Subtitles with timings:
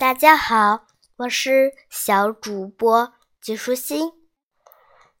[0.00, 0.86] 大家好，
[1.18, 4.12] 我是小主播吉舒心。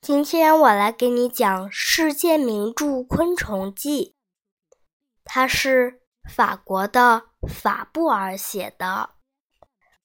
[0.00, 4.16] 今天我来给你讲世界名著《昆虫记》，
[5.22, 6.00] 它是
[6.34, 9.10] 法国的法布尔写的。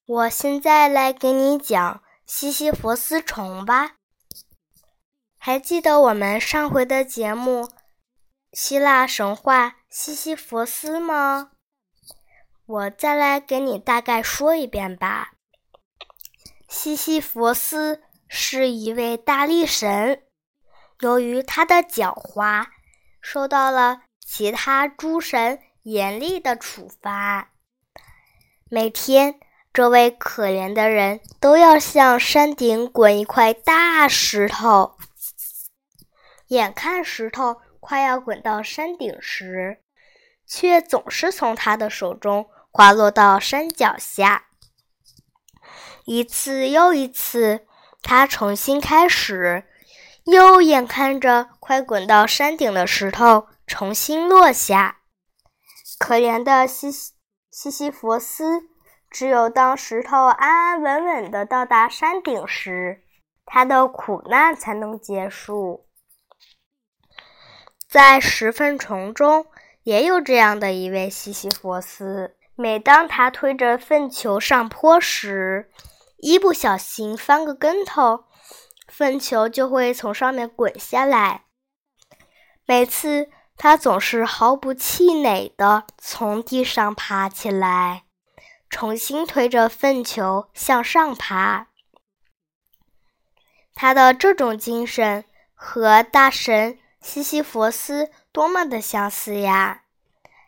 [0.06, 3.94] 我现在来给你讲西西弗斯虫吧。
[5.38, 7.70] 还记得我们上回的节目？
[8.52, 11.52] 希腊神话西西弗斯吗？
[12.68, 15.34] 我再来给你大概说一遍吧。
[16.68, 20.24] 西西弗斯是一位大力神，
[21.02, 22.66] 由于他的狡猾，
[23.22, 27.52] 受到了其他诸神严厉的处罚。
[28.70, 29.40] 每天，
[29.72, 34.98] 这位可怜的人都要向山顶滚一块大石头，
[36.48, 37.62] 眼看石头。
[37.80, 39.84] 快要滚到山顶时，
[40.48, 44.48] 却总是从他的手中滑落到山脚下。
[46.04, 47.66] 一次又一次，
[48.02, 49.64] 他重新开始，
[50.26, 54.98] 又眼看着快滚到山顶的石头重新落下。
[55.98, 57.14] 可怜的西西
[57.50, 58.64] 西西弗斯，
[59.10, 63.06] 只有当石头安安稳稳地到达山顶时，
[63.46, 65.88] 他的苦难才能结束。
[67.88, 69.46] 在十分虫中，
[69.84, 72.36] 也有这样的一位西西弗斯。
[72.56, 75.70] 每当他推着粪球上坡时，
[76.18, 78.26] 一不小心翻个跟头，
[78.88, 81.44] 粪球就会从上面滚下来。
[82.66, 88.06] 每次他总是毫不气馁地从地上爬起来，
[88.70, 91.68] 重新推着粪球向上爬。
[93.74, 96.80] 他的这种精神和大神。
[97.02, 99.84] 西西弗斯多么的相似呀！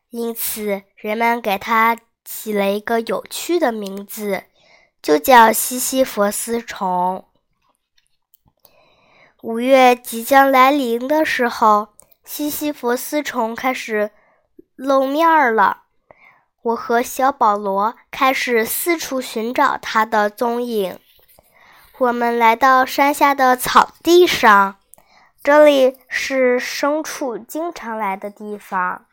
[0.09, 4.43] 因此，人们给它起了一个有趣的名字，
[5.01, 7.25] 就叫西西弗斯虫。
[9.41, 11.89] 五月即将来临的时候，
[12.23, 14.11] 西西弗斯虫开始
[14.75, 15.83] 露面了。
[16.61, 20.99] 我和小保罗开始四处寻找它的踪影。
[21.99, 24.77] 我们来到山下的草地上。
[25.43, 29.05] 这里是牲畜经常来的地方，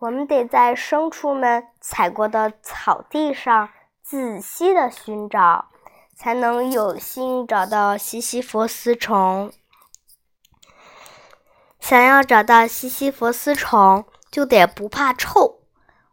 [0.00, 3.68] 我们得在牲畜们踩过的草地上
[4.02, 5.66] 仔细的寻找，
[6.16, 9.52] 才能有幸找到西西弗斯虫。
[11.78, 15.60] 想要找到西西弗斯虫，就得不怕臭。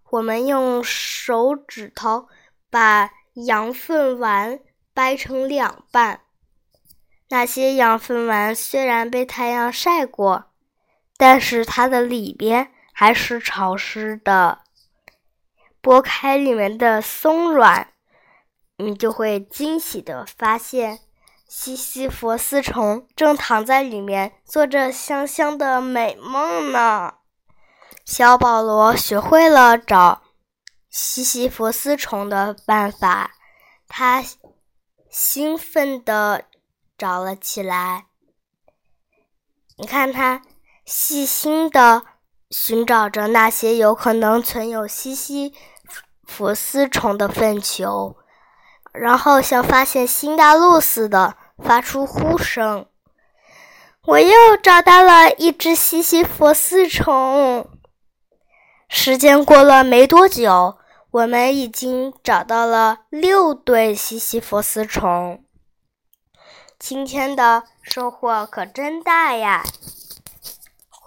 [0.09, 2.27] 我们用手指头
[2.69, 4.59] 把羊粪丸
[4.93, 6.19] 掰成两半。
[7.29, 10.51] 那些羊粪丸虽然被太阳晒过，
[11.15, 14.63] 但是它的里边还是潮湿的。
[15.83, 17.93] 剥开里面的松软，
[18.77, 21.01] 你就会惊喜的发现，
[21.47, 27.13] 西西弗斯虫正躺在里面，做着香香的美梦呢。
[28.03, 30.23] 小保罗学会了找
[30.89, 33.35] 西西弗斯虫的办法，
[33.87, 34.23] 他
[35.11, 36.45] 兴奋的。
[36.97, 38.07] 找了起来，
[39.77, 40.41] 你看他
[40.83, 42.03] 细心的
[42.49, 45.53] 寻找着那些有可能存有西西
[46.23, 48.15] 弗斯虫的粪球，
[48.93, 52.85] 然后像发现新大陆似的发出呼声。
[54.05, 57.69] 我又找到了一只西西弗斯虫。
[58.87, 60.77] 时间过了没多久，
[61.11, 65.43] 我们已经找到了六对西西弗斯虫。
[66.79, 69.65] 今天的收获可真大呀！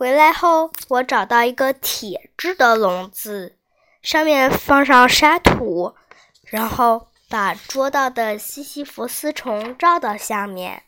[0.00, 3.58] 回来后，我找到一个铁制的笼子，
[4.00, 5.94] 上面放上沙土，
[6.46, 10.84] 然后把捉到的西西弗斯虫罩到下面，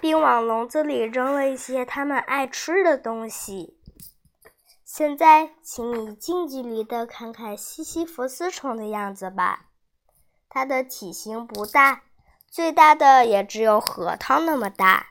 [0.00, 3.78] 并往笼子里扔了一些它们爱吃的东西。
[4.84, 9.66] 现在，请你近距离的看看西西弗斯虫的样子吧，
[10.48, 12.02] 它的体型不大。
[12.50, 15.10] 最大的也只有核桃那么大，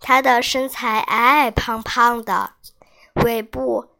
[0.00, 2.54] 它的身材矮矮胖胖的，
[3.24, 3.90] 尾部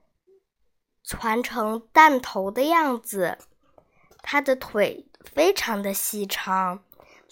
[1.05, 3.39] 攒成弹头的样子。
[4.23, 6.83] 它的腿非常的细长，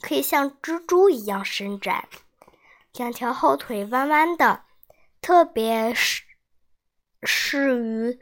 [0.00, 2.08] 可以像蜘蛛一样伸展，
[2.92, 4.64] 两条后腿弯弯的，
[5.20, 6.22] 特别适
[7.22, 8.20] 适于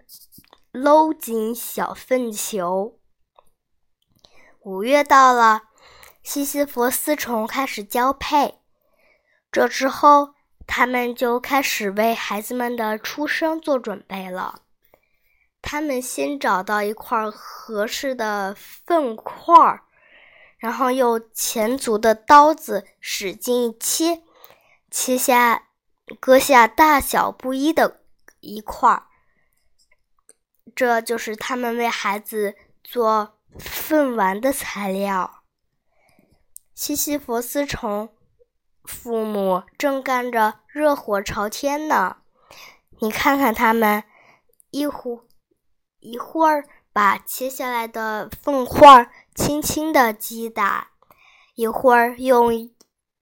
[0.71, 2.99] 搂紧小粪球。
[4.61, 5.65] 五月到了。
[6.23, 8.59] 西西弗斯虫开始交配，
[9.53, 10.35] 这之后，
[10.67, 14.63] 他们就开始为孩子们的出生做准备了。
[15.63, 19.55] 他们先找到一块合适的粪块，
[20.59, 24.23] 然后用前足的刀子使劲一切，
[24.91, 25.69] 切下、
[26.21, 28.03] 割下大小不一的
[28.41, 29.03] 一块。
[30.75, 32.55] 这就是他们为孩子
[32.85, 35.43] 做粪丸的材料。
[36.75, 38.15] 西西弗斯虫
[38.87, 42.19] 父母正干着热火朝天呢，
[43.01, 44.05] 你看看他们，
[44.71, 45.21] 一会
[46.01, 50.93] 一会儿把切下来的粪块轻轻地击打，
[51.55, 52.71] 一会儿用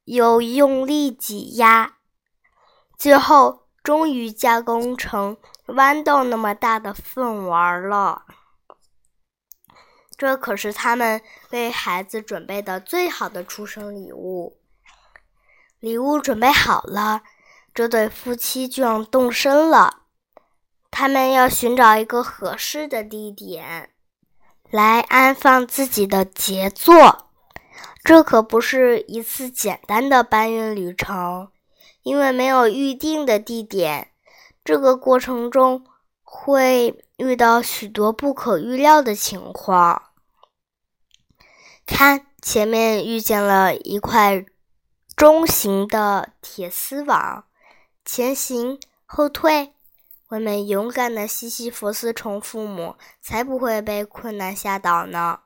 [0.05, 1.97] 又用力挤压，
[2.97, 5.37] 最后终于加工成
[5.67, 8.27] 豌豆那么大的粪丸了。
[10.17, 11.21] 这可是他们
[11.51, 14.61] 为孩子准备的最好的出生礼物。
[15.85, 17.21] 礼物准备好了，
[17.75, 20.05] 这对夫妻就要动身了。
[20.91, 23.91] 他们要寻找一个合适的地点，
[24.71, 27.29] 来安放自己的杰作。
[28.03, 31.51] 这可不是一次简单的搬运旅程，
[32.03, 34.09] 因为没有预定的地点，
[34.65, 35.85] 这个过程中
[36.23, 40.05] 会遇到许多不可预料的情况。
[41.85, 44.47] 看，前面遇见了一块
[45.17, 47.45] 中型的铁丝网，
[48.05, 49.73] 前行，后退。
[50.31, 55.41] 我们勇敢的西西弗斯虫父母才不会被困难吓倒呢。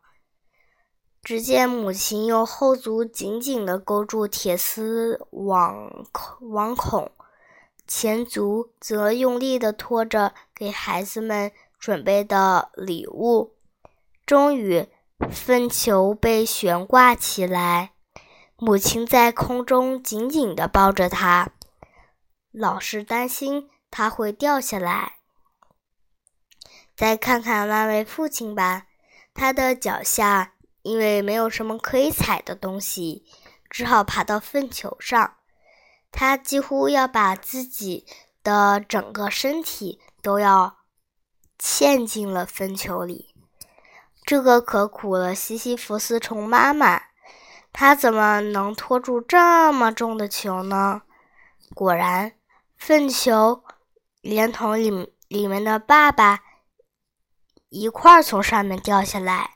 [1.23, 6.06] 只见母亲用后足紧紧地勾住铁丝网
[6.41, 7.11] 网孔，
[7.87, 13.55] 前足则用力地拖着给孩子们准备的礼物。
[14.25, 14.88] 终于，
[15.31, 17.93] 粪球被悬挂起来，
[18.60, 21.50] 母亲在空中紧紧地抱着它，
[22.50, 23.70] 老是担心。
[23.90, 25.14] 它会掉下来。
[26.94, 28.87] 再看看那位父亲吧，
[29.32, 30.52] 他的脚下
[30.82, 33.25] 因为没有什么可以踩的东西，
[33.70, 35.37] 只好爬到粪球上。
[36.11, 38.06] 他几乎要把自己
[38.43, 40.78] 的整个身体都要
[41.58, 43.34] 嵌进了粪球里。
[44.22, 47.04] 这个可苦了西西弗斯虫妈妈，
[47.73, 51.03] 他怎么能拖住这么重的球呢？
[51.75, 52.32] 果然，
[52.76, 53.65] 粪球。
[54.20, 54.91] 连同里
[55.29, 56.41] 里面的爸爸
[57.69, 59.53] 一块儿从上面掉下来，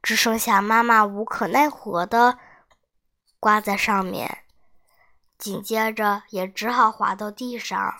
[0.00, 2.38] 只剩下妈妈无可奈何的
[3.40, 4.44] 挂在上面，
[5.36, 7.96] 紧接着也只好滑到地上，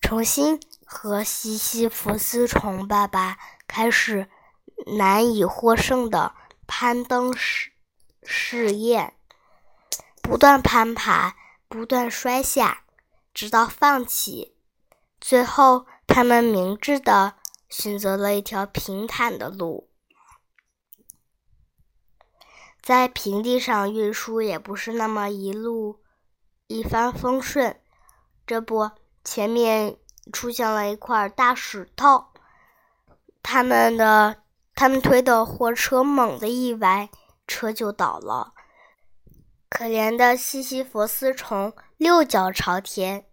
[0.00, 3.36] 重新和西西弗斯虫爸爸
[3.68, 4.28] 开始
[4.98, 6.34] 难以获胜的
[6.66, 7.72] 攀登试
[8.30, 9.14] 试验，
[10.20, 11.34] 不断攀爬，
[11.66, 12.84] 不断摔下，
[13.32, 14.54] 直到放弃。
[15.18, 17.36] 最后，他们明智的
[17.70, 19.88] 选择了一条平坦的路，
[22.82, 26.02] 在平地上运输也不是那么一路
[26.66, 27.80] 一帆风顺。
[28.46, 28.90] 这不，
[29.24, 29.96] 前面
[30.30, 32.26] 出现了一块大石头，
[33.42, 34.42] 他们的
[34.74, 37.08] 他们推的货车猛地一歪，
[37.48, 38.52] 车就倒了。
[39.68, 43.24] 可怜的西西弗斯虫六脚朝天。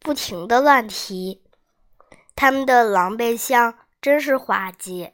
[0.00, 1.42] 不停的乱踢，
[2.36, 5.12] 他们的狼狈相真是滑稽。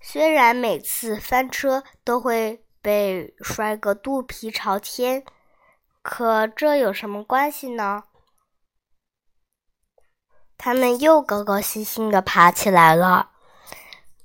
[0.00, 5.24] 虽然每次翻车都会被摔个肚皮朝天，
[6.02, 8.02] 可这有什么关系呢？
[10.58, 13.30] 他们又高高兴兴的爬起来了，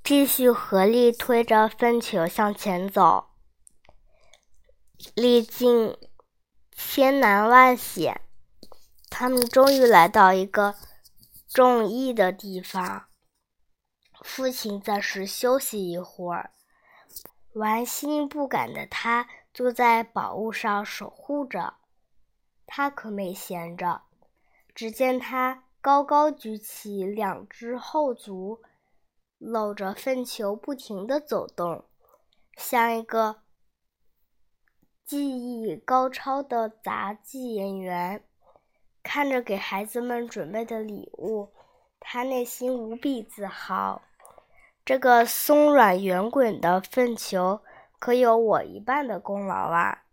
[0.04, 3.30] 继续合力推着粪球向前走。
[5.14, 5.96] 历尽
[6.72, 8.20] 千难万险。
[9.08, 10.74] 他们终于来到一个
[11.46, 13.08] 中意的地方。
[14.22, 16.52] 父亲暂时休息一会儿，
[17.52, 21.74] 玩心不改的他坐在宝物上守护着。
[22.66, 24.02] 他可没闲着。
[24.74, 28.62] 只见他高高举起两只后足，
[29.42, 31.84] 搂着粪球不停地走动，
[32.56, 33.42] 像一个
[35.04, 38.24] 技艺高超的杂技演员。
[39.02, 41.52] 看着给孩子们准备的礼物，
[41.98, 44.00] 他内心无比自豪。
[44.84, 47.62] 这个松软圆滚的粪球
[47.98, 50.04] 可有我一半的功劳啊！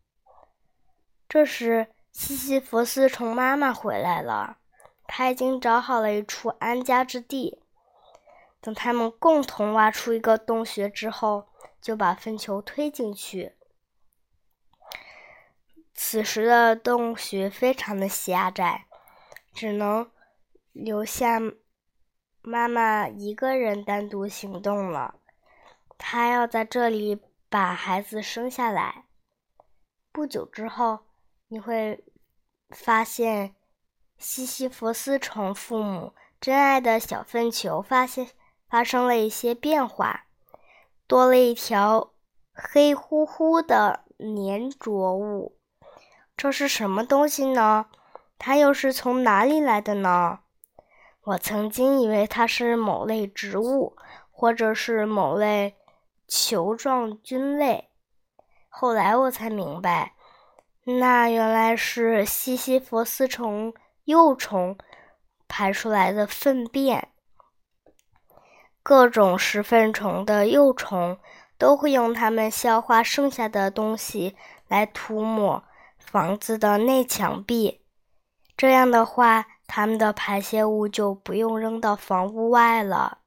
[1.28, 4.58] 这时，西西弗斯虫妈妈回来了，
[5.06, 7.62] 她已经找好了一处安家之地。
[8.62, 11.50] 等他们共同挖出一个洞穴之后，
[11.82, 13.56] 就把粪球推进去。
[15.94, 18.86] 此时的洞穴非常的狭窄，
[19.54, 20.10] 只能
[20.72, 21.40] 留下
[22.42, 25.20] 妈妈一个人单独行动了，
[25.98, 29.06] 她要在这里把孩子生下来。
[30.12, 31.00] 不久之后，
[31.48, 32.04] 你会
[32.70, 33.56] 发现
[34.18, 38.30] 西西弗斯虫父母真爱的小粪球发现
[38.70, 40.26] 发生了一些变化，
[41.08, 42.12] 多了一条
[42.54, 45.58] 黑乎乎的粘着物。
[46.38, 47.88] 这是什么东西呢？
[48.38, 50.40] 它又是从哪里来的呢？
[51.24, 53.96] 我曾经以为它是某类植物，
[54.32, 55.76] 或者是某类
[56.28, 57.90] 球状菌类。
[58.70, 60.14] 后来我才明白，
[60.86, 63.74] 那原来是西西弗斯虫
[64.06, 64.78] 幼虫
[65.48, 67.10] 排出来的粪便。
[68.82, 71.20] 各种食粪虫的幼虫
[71.58, 74.36] 都会用它们消化剩下的东西
[74.68, 75.64] 来涂抹
[75.98, 77.82] 房子的内墙壁。
[78.58, 83.20] 这样的话，它们的排泄物就不用扔到房屋外了。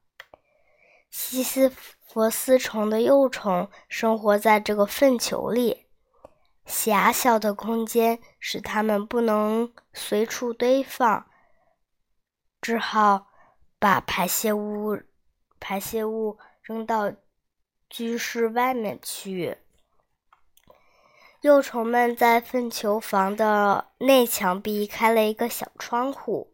[1.09, 5.85] 西斯佛斯虫的幼虫生活在这个粪球里，
[6.65, 11.25] 狭小的空间使它们不能随处堆放，
[12.61, 13.27] 只好
[13.79, 14.99] 把排泄物
[15.63, 17.13] 排泄物扔到
[17.89, 19.59] 居室外面去。
[21.39, 26.53] 幼虫们在粪球房的内墙壁开了一个小窗户，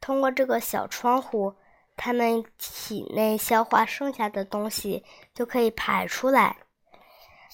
[0.00, 1.56] 通过这个小窗户，
[1.96, 6.58] 它们体内消化剩下的东西就可以排出来。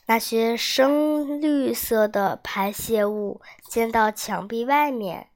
[0.05, 5.31] 那些深绿色的排泄物溅到墙壁外面，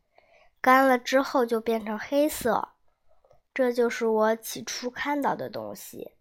[0.60, 2.75] 干了之后就变成黑色。
[3.56, 6.12] 这就是我起初看到的东西。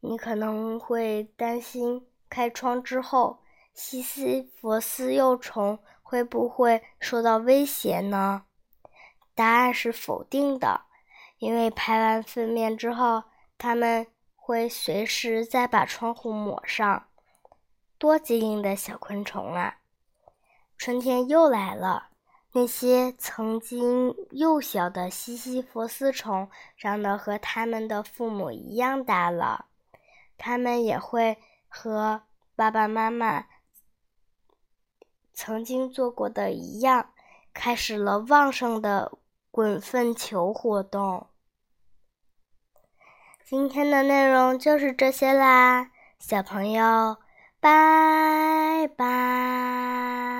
[0.00, 3.42] 你可能会担心，开窗之后。
[3.74, 8.44] 西西弗斯幼虫会不会受到威胁呢？
[9.34, 10.86] 答案是否定的，
[11.36, 13.24] 因为排完粪便之后，
[13.58, 17.08] 它们会随时再把窗户抹上。
[17.98, 19.80] 多机灵的小昆虫啊！
[20.78, 22.08] 春天又来了，
[22.56, 29.66] 那些曾经幼小的西西弗斯虫长得和它们的父母一样大了，
[30.38, 32.22] 它们也会和
[32.54, 33.46] 爸爸妈妈。
[35.32, 37.10] 曾经做过的一样，
[37.52, 39.18] 开始了旺盛的
[39.50, 41.26] 滚粪球活动。
[43.44, 47.16] 今天的内容就是这些啦，小朋友，
[47.58, 50.33] 拜拜。